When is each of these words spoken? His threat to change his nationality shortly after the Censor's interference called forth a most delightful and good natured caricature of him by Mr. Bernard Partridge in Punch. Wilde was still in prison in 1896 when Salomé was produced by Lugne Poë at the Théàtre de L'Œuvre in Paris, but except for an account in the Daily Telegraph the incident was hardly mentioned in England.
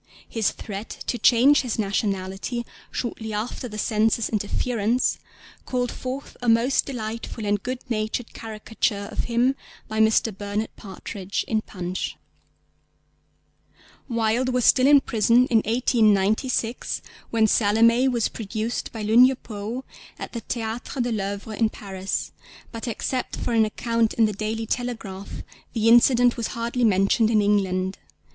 His 0.27 0.49
threat 0.49 0.89
to 1.05 1.19
change 1.19 1.61
his 1.61 1.77
nationality 1.77 2.65
shortly 2.89 3.33
after 3.33 3.67
the 3.67 3.77
Censor's 3.77 4.29
interference 4.29 5.19
called 5.65 5.91
forth 5.91 6.35
a 6.41 6.49
most 6.49 6.87
delightful 6.87 7.45
and 7.45 7.61
good 7.61 7.77
natured 7.87 8.33
caricature 8.33 9.07
of 9.11 9.25
him 9.25 9.55
by 9.87 9.99
Mr. 9.99 10.35
Bernard 10.35 10.75
Partridge 10.75 11.45
in 11.47 11.61
Punch. 11.61 12.17
Wilde 14.09 14.49
was 14.49 14.65
still 14.65 14.87
in 14.87 15.01
prison 15.01 15.45
in 15.51 15.59
1896 15.59 17.03
when 17.29 17.45
Salomé 17.45 18.11
was 18.11 18.27
produced 18.27 18.91
by 18.91 19.03
Lugne 19.03 19.35
Poë 19.35 19.83
at 20.17 20.33
the 20.33 20.41
Théàtre 20.41 21.03
de 21.03 21.11
L'Œuvre 21.11 21.55
in 21.55 21.69
Paris, 21.69 22.31
but 22.71 22.87
except 22.87 23.35
for 23.35 23.53
an 23.53 23.65
account 23.65 24.15
in 24.15 24.25
the 24.25 24.33
Daily 24.33 24.65
Telegraph 24.65 25.43
the 25.73 25.87
incident 25.87 26.37
was 26.37 26.47
hardly 26.57 26.83
mentioned 26.83 27.29
in 27.29 27.39
England. 27.39 27.99